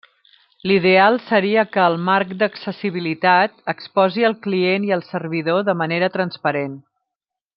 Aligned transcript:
L'ideal 0.69 1.17
seria 1.25 1.65
que 1.75 1.83
el 1.89 1.97
marc 2.07 2.31
d'accessibilitat 2.39 3.61
exposi 3.75 4.27
al 4.31 4.37
client 4.47 4.89
i 4.89 4.97
el 4.99 5.07
servidor 5.11 5.63
de 5.69 5.79
manera 5.85 6.11
transparent. 6.19 6.75